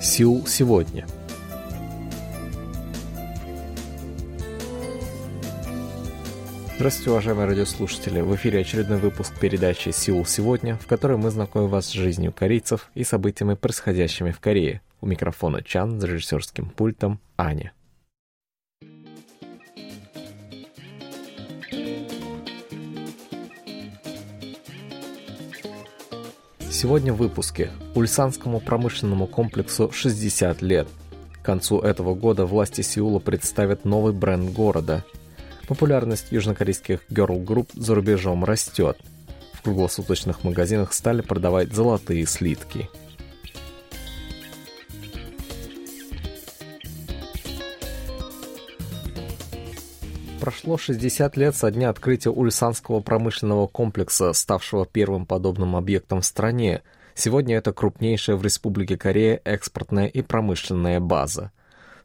[0.00, 1.06] Сеул сегодня.
[6.76, 8.22] Здравствуйте, уважаемые радиослушатели!
[8.22, 12.90] В эфире очередной выпуск передачи «Сеул сегодня», в которой мы знакомим вас с жизнью корейцев
[12.94, 14.80] и событиями, происходящими в Корее.
[15.02, 17.74] У микрофона Чан, с режиссерским пультом Аня.
[26.80, 27.72] Сегодня в выпуске.
[27.94, 30.88] Ульсанскому промышленному комплексу 60 лет.
[31.42, 35.04] К концу этого года власти Сеула представят новый бренд города.
[35.68, 38.96] Популярность южнокорейских girl-групп за рубежом растет.
[39.52, 42.88] В круглосуточных магазинах стали продавать золотые слитки–
[50.40, 56.80] Прошло 60 лет со дня открытия Ульсанского промышленного комплекса, ставшего первым подобным объектом в стране.
[57.14, 61.52] Сегодня это крупнейшая в Республике Корея экспортная и промышленная база.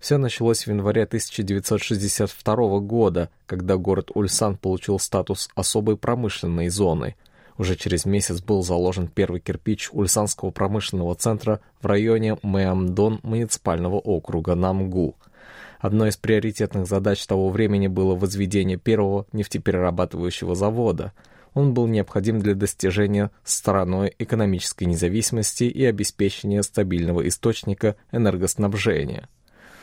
[0.02, 7.16] Все началось в январе 1962 года, когда город Ульсан получил статус особой промышленной зоны.
[7.58, 14.56] Уже через месяц был заложен первый кирпич Ульсанского промышленного центра в районе Мэамдон муниципального округа
[14.56, 15.16] Намгу–
[15.86, 21.14] Одной из приоритетных задач того времени было возведение первого нефтеперерабатывающего завода.
[21.54, 29.30] Он был необходим для достижения страной экономической независимости и обеспечения стабильного источника энергоснабжения.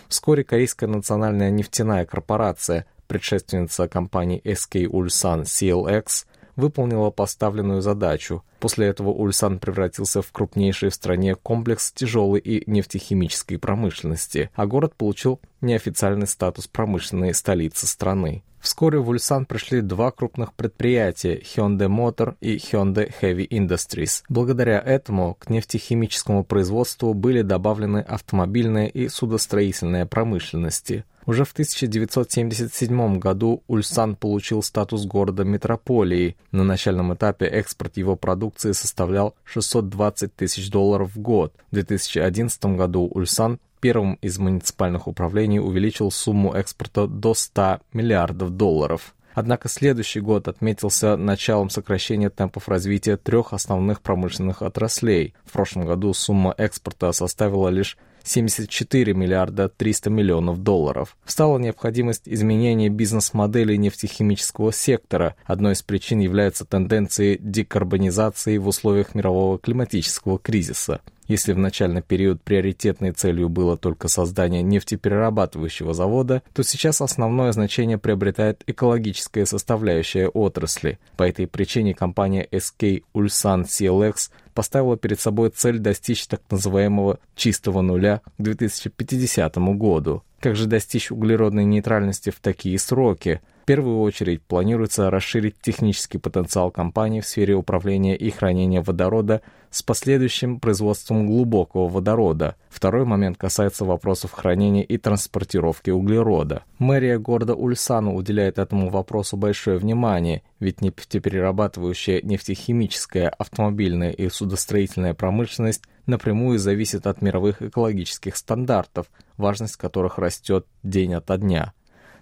[0.08, 8.42] Вскоре Корейская национальная нефтяная корпорация, предшественница компании SK Ulsan CLX, выполнила поставленную задачу.
[8.60, 14.94] После этого Ульсан превратился в крупнейший в стране комплекс тяжелой и нефтехимической промышленности, а город
[14.96, 18.42] получил неофициальный статус промышленной столицы страны.
[18.62, 24.22] Вскоре в Ульсан пришли два крупных предприятия Hyundai Motor и Hyundai Heavy Industries.
[24.28, 31.04] Благодаря этому к нефтехимическому производству были добавлены автомобильная и судостроительная промышленности.
[31.24, 36.36] Уже в 1977 году Ульсан получил статус города-метрополии.
[36.50, 41.54] На начальном этапе экспорт его продукции составлял 620 тысяч долларов в год.
[41.70, 49.14] В 2011 году Ульсан первым из муниципальных управлений увеличил сумму экспорта до 100 миллиардов долларов.
[49.34, 55.34] Однако следующий год отметился началом сокращения темпов развития трех основных промышленных отраслей.
[55.44, 61.16] В прошлом году сумма экспорта составила лишь 74 миллиарда 300 миллионов долларов.
[61.24, 65.36] Стала необходимость изменения бизнес-модели нефтехимического сектора.
[65.44, 71.00] Одной из причин является тенденции декарбонизации в условиях мирового климатического кризиса.
[71.28, 77.98] Если в начальный период приоритетной целью было только создание нефтеперерабатывающего завода, то сейчас основное значение
[77.98, 80.98] приобретает экологическая составляющая отрасли.
[81.16, 87.80] По этой причине компания SK Ulsan CLX поставила перед собой цель достичь так называемого «чистого
[87.80, 90.22] нуля» к 2050 году.
[90.40, 93.40] Как же достичь углеродной нейтральности в такие сроки?
[93.62, 99.40] В первую очередь планируется расширить технический потенциал компании в сфере управления и хранения водорода
[99.70, 102.56] с последующим производством глубокого водорода.
[102.68, 106.64] Второй момент касается вопросов хранения и транспортировки углерода.
[106.80, 115.84] Мэрия города Ульсану уделяет этому вопросу большое внимание, ведь нефтеперерабатывающая нефтехимическая, автомобильная и судостроительная промышленность
[116.06, 119.06] напрямую зависит от мировых экологических стандартов,
[119.36, 121.72] важность которых растет день ото дня.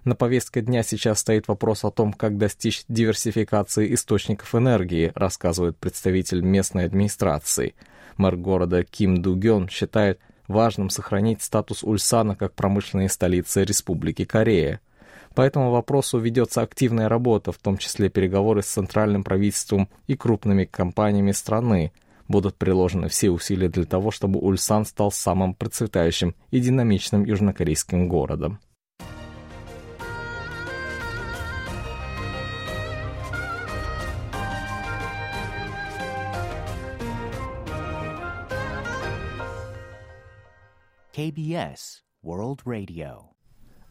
[0.03, 6.41] На повестке дня сейчас стоит вопрос о том, как достичь диверсификации источников энергии, рассказывает представитель
[6.41, 7.75] местной администрации.
[8.17, 14.81] Мэр города Ким Дугён считает важным сохранить статус Ульсана как промышленной столицы Республики Корея.
[15.35, 20.65] По этому вопросу ведется активная работа, в том числе переговоры с центральным правительством и крупными
[20.65, 21.91] компаниями страны.
[22.27, 28.59] Будут приложены все усилия для того, чтобы Ульсан стал самым процветающим и динамичным южнокорейским городом.
[41.21, 43.25] KBS World Radio.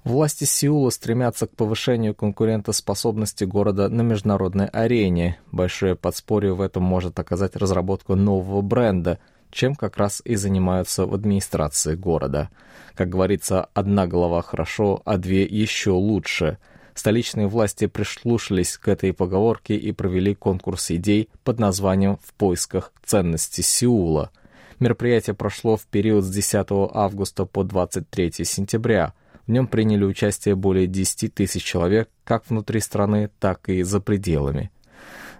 [0.03, 5.39] Власти Сеула стремятся к повышению конкурентоспособности города на международной арене.
[5.53, 9.21] Большое подспорье в этом может оказать разработка нового бренда,
[9.53, 12.51] чем как раз и занимаются в администрации города.
[12.97, 16.59] Как говорится, одна голова хорошо, а две еще лучше.
[16.95, 23.61] Столичные власти прислушались к этой поговорке и провели конкурс идей под названием «В поисках ценности
[23.61, 24.33] Сеула».
[24.81, 29.13] Мероприятие прошло в период с 10 августа по 23 сентября.
[29.47, 34.71] В нем приняли участие более 10 тысяч человек как внутри страны, так и за пределами.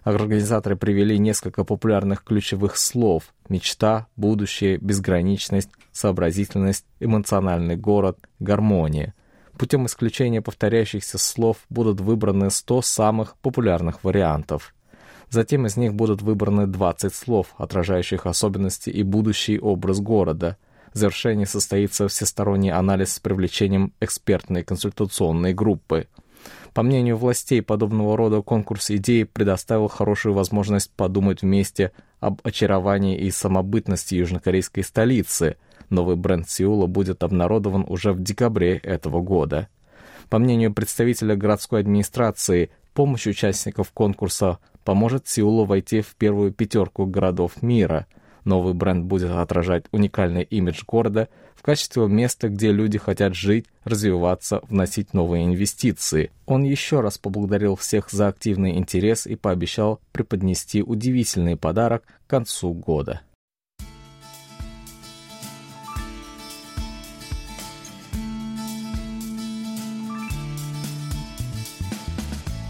[0.03, 9.15] Организаторы привели несколько популярных ключевых слов «мечта», «будущее», «безграничность», «сообразительность», «эмоциональный город», «гармония».
[9.59, 14.75] Путем исключения повторяющихся слов будут выбраны 100 самых популярных вариантов.
[15.31, 20.57] Затем из них будут выбраны 20 слов, отражающих особенности и будущий образ города.
[20.93, 26.09] В завершении состоится всесторонний анализ с привлечением экспертной консультационной группы.
[26.75, 33.31] По мнению властей, подобного рода конкурс идей предоставил хорошую возможность подумать вместе об очаровании и
[33.31, 35.57] самобытности южнокорейской столицы–
[35.91, 39.69] Новый бренд Сеула будет обнародован уже в декабре этого года.
[40.29, 47.63] По мнению представителя городской администрации, помощь участников конкурса поможет Сеулу войти в первую пятерку городов
[47.63, 48.07] мира.
[48.45, 54.63] Новый бренд будет отражать уникальный имидж города в качестве места, где люди хотят жить, развиваться,
[54.69, 56.31] вносить новые инвестиции.
[56.47, 62.73] Он еще раз поблагодарил всех за активный интерес и пообещал преподнести удивительный подарок к концу
[62.73, 63.21] года.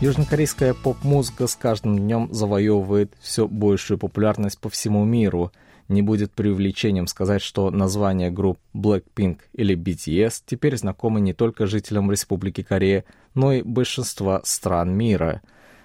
[0.00, 5.52] Южнокорейская поп-музыка с каждым днем завоевывает все большую популярность по всему миру.
[5.88, 12.10] Не будет преувеличением сказать, что название групп Blackpink или BTS теперь знакомы не только жителям
[12.10, 13.04] Республики Корея,
[13.34, 15.42] но и большинства стран мира.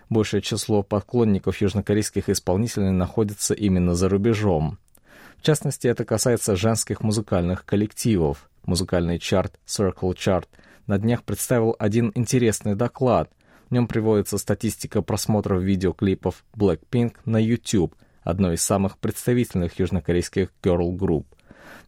[0.08, 4.78] Большее число поклонников южнокорейских исполнителей находится именно за рубежом.
[5.36, 8.50] В частности, это касается женских музыкальных коллективов.
[8.66, 10.46] Музыкальный чарт Circle Chart
[10.88, 13.30] на днях представил один интересный доклад–
[13.75, 17.94] нем приводится статистика просмотров видеоклипов Blackpink на YouTube,
[18.24, 21.27] одной из самых представительных южнокорейских girl-групп.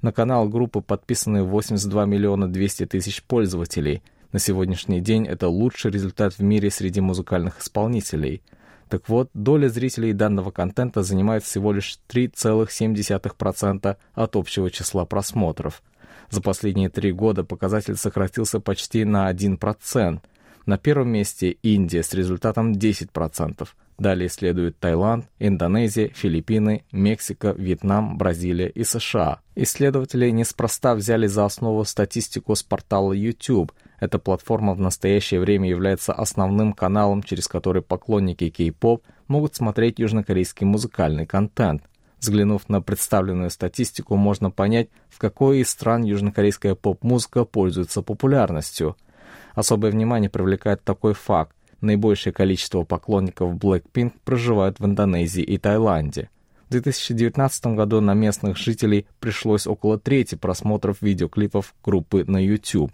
[0.02, 4.04] На канал группы подписаны 82 миллиона 200 тысяч пользователей.
[4.34, 8.44] На сегодняшний день это лучший результат в мире среди музыкальных исполнителей.
[8.90, 15.82] Так вот, доля зрителей данного контента занимает всего лишь 3,7% от общего числа просмотров.
[16.30, 20.20] За последние три года показатель сократился почти на 1%.
[20.68, 23.66] На первом месте Индия с результатом 10%.
[23.98, 29.40] Далее следуют Таиланд, Индонезия, Филиппины, Мексика, Вьетнам, Бразилия и США.
[29.56, 33.72] Исследователи неспроста взяли за основу статистику с портала YouTube.
[34.02, 40.66] Эта платформа в настоящее время является основным каналом, через который поклонники кей-поп могут смотреть южнокорейский
[40.66, 41.84] музыкальный контент.
[42.20, 48.98] Взглянув на представленную статистику, можно понять, в какой из стран южнокорейская поп-музыка пользуется популярностью–
[49.58, 51.56] Особое внимание привлекает такой факт.
[51.82, 56.30] Наибольшее количество поклонников Blackpink проживают в Индонезии и Таиланде.
[56.68, 62.92] В 2019 году на местных жителей пришлось около трети просмотров видеоклипов группы на YouTube.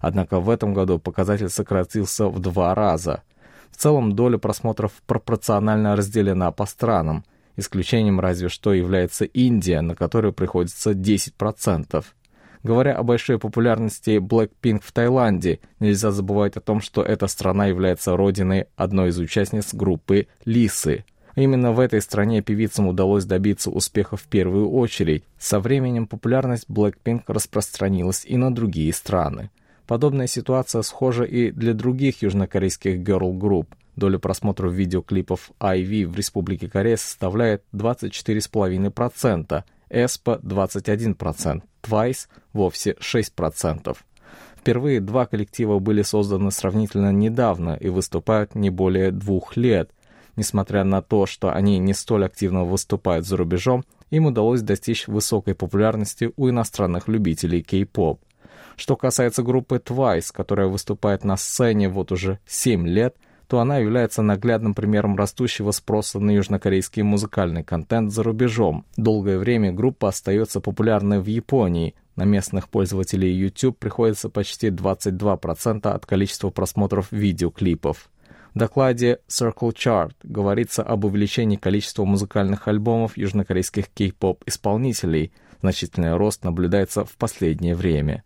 [0.00, 3.22] Однако в этом году показатель сократился в два раза.
[3.70, 7.24] В целом доля просмотров пропорционально разделена по странам.
[7.54, 12.04] Исключением разве что является Индия, на которую приходится 10%.
[12.62, 18.16] Говоря о большой популярности Blackpink в Таиланде, нельзя забывать о том, что эта страна является
[18.16, 21.04] родиной одной из участниц группы «Лисы».
[21.36, 25.24] Именно в этой стране певицам удалось добиться успеха в первую очередь.
[25.38, 29.50] Со временем популярность Blackpink распространилась и на другие страны.
[29.86, 33.74] Подобная ситуация схожа и для других южнокорейских girl-групп.
[33.96, 43.96] Доля просмотров видеоклипов IV в Республике Корея составляет 24,5%, ESPA 21%, Twice вовсе 6%.
[44.56, 49.90] Впервые два коллектива были созданы сравнительно недавно и выступают не более двух лет.
[50.36, 55.54] Несмотря на то, что они не столь активно выступают за рубежом, им удалось достичь высокой
[55.54, 58.20] популярности у иностранных любителей кей-поп.
[58.76, 63.16] Что касается группы Twice, которая выступает на сцене вот уже 7 лет–
[63.50, 68.84] то она является наглядным примером растущего спроса на южнокорейский музыкальный контент за рубежом.
[68.96, 71.96] Долгое время группа остается популярной в Японии.
[72.14, 78.08] На местных пользователей YouTube приходится почти 22% от количества просмотров видеоклипов.
[78.54, 85.32] В докладе Circle Chart говорится об увеличении количества музыкальных альбомов южнокорейских кей-поп исполнителей.
[85.60, 88.22] Значительный рост наблюдается в последнее время.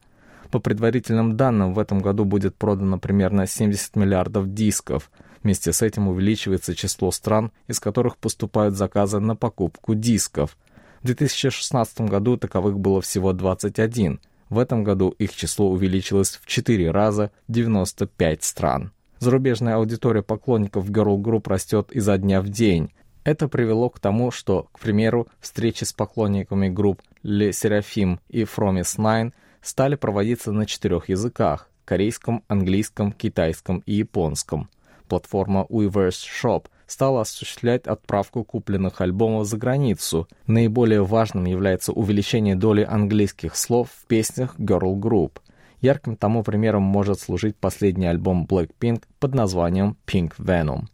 [0.55, 5.11] По предварительным данным, в этом году будет продано примерно 70 миллиардов дисков.
[5.43, 10.57] Вместе с этим увеличивается число стран, из которых поступают заказы на покупку дисков.
[11.03, 14.21] В 2016 году таковых было всего 21.
[14.49, 18.93] В этом году их число увеличилось в 4 раза– 95 стран.
[19.19, 22.93] Зарубежная аудитория поклонников Girl Group растет изо дня в день.
[23.25, 28.97] Это привело к тому, что, к примеру, встречи с поклонниками групп Le Seraphim и Fromis
[28.99, 29.33] Nine–
[29.65, 34.69] стали проводиться на четырех языках– корейском, английском, китайском и японском.
[35.09, 40.29] Платформа Weverse Shop стала осуществлять отправку купленных альбомов за границу.
[40.47, 45.39] Наиболее важным является увеличение доли английских слов в песнях Girl Group.
[45.81, 50.85] Ярким тому примером может служить последний альбом Blackpink под названием Pink Venom.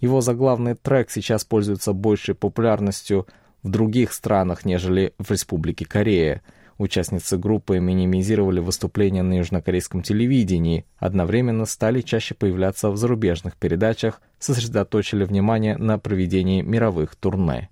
[0.00, 3.26] Его заглавный трек сейчас пользуется большей популярностью
[3.62, 6.42] в других странах, нежели в Республике Корея.
[6.80, 15.24] Участницы группы минимизировали выступления на южнокорейском телевидении, одновременно стали чаще появляться в зарубежных передачах, сосредоточили
[15.24, 17.68] внимание на проведении мировых турне.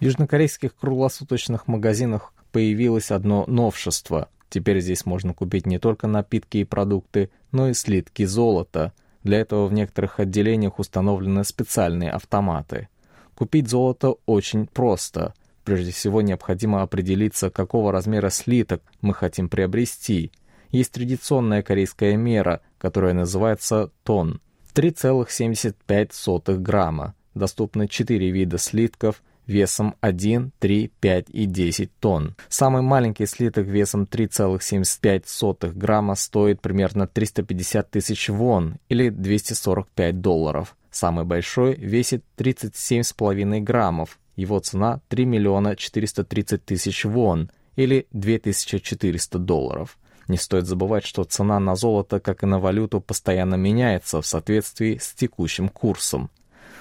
[0.00, 4.30] В южнокорейских круглосуточных магазинах появилось одно новшество.
[4.48, 8.94] Теперь здесь можно купить не только напитки и продукты, но и слитки золота.
[9.24, 12.88] Для этого в некоторых отделениях установлены специальные автоматы.
[13.34, 15.34] Купить золото очень просто.
[15.64, 20.32] Прежде всего необходимо определиться, какого размера слиток мы хотим приобрести.
[20.70, 24.40] Есть традиционная корейская мера, которая называется тон.
[24.72, 27.14] 3,75 грамма.
[27.34, 32.36] Доступны 4 вида слитков– весом 1, 3, 5 и 10 тонн.
[32.48, 40.76] Самый маленький слиток весом 3,75 грамма стоит примерно 350 тысяч вон или 245 долларов.
[40.90, 44.18] Самый большой весит 37,5 граммов.
[44.36, 49.98] Его цена 3 миллиона 430 тысяч вон или 2400 долларов.
[50.28, 54.96] Не стоит забывать, что цена на золото, как и на валюту, постоянно меняется в соответствии
[54.96, 56.30] с текущим курсом.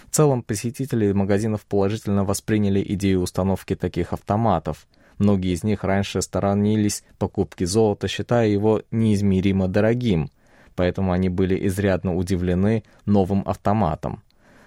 [0.09, 4.87] В целом, посетители магазинов положительно восприняли идею установки таких автоматов.
[5.19, 10.31] Многие из них раньше сторонились покупки золота, считая его неизмеримо дорогим,
[10.75, 14.23] поэтому они были изрядно удивлены новым автоматом.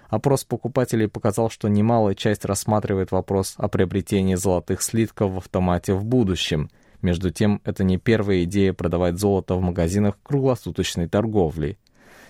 [0.07, 6.05] Опрос покупателей показал, что немалая часть рассматривает вопрос о приобретении золотых слитков в автомате в
[6.05, 6.69] будущем.
[7.01, 11.77] Между тем, это не первая идея продавать золото в магазинах круглосуточной торговли.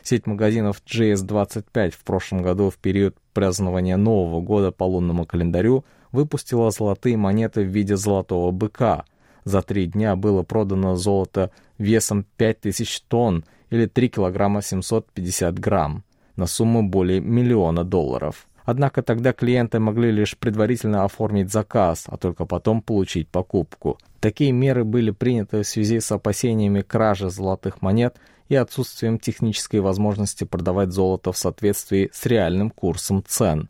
[0.03, 6.71] Сеть магазинов GS25 в прошлом году в период празднования Нового года по лунному календарю выпустила
[6.71, 9.05] золотые монеты в виде золотого быка.
[9.45, 16.03] За три дня было продано золото весом 5000 тонн или 3 килограмма 750 грамм
[16.35, 18.47] на сумму более миллиона долларов.
[18.65, 23.97] Однако тогда клиенты могли лишь предварительно оформить заказ, а только потом получить покупку.
[24.19, 28.17] Такие меры были приняты в связи с опасениями кражи золотых монет
[28.47, 33.69] и отсутствием технической возможности продавать золото в соответствии с реальным курсом цен.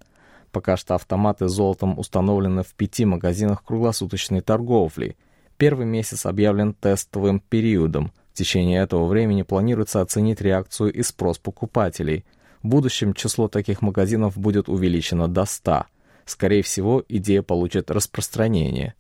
[0.52, 5.18] Пока что автоматы с золотом установлены в пяти магазинах круглосуточной торговли.
[5.58, 8.12] Первый месяц объявлен тестовым периодом.
[8.34, 12.26] В течение этого времени планируется оценить реакцию и спрос покупателей.
[12.64, 15.84] В будущем число таких магазинов будет увеличено до 100.
[16.26, 18.94] Скорее всего, идея получит распространение.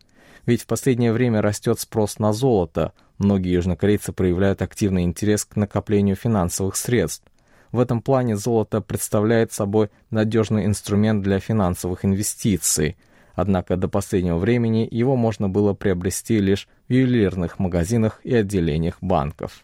[0.46, 6.17] Ведь в последнее время растет спрос на золото, многие южнокорейцы проявляют активный интерес к накоплению
[6.17, 7.25] финансовых средств.
[7.72, 12.98] В этом плане золото представляет собой надежный инструмент для финансовых инвестиций.
[13.34, 19.63] Однако до последнего времени его можно было приобрести лишь в ювелирных магазинах и отделениях банков.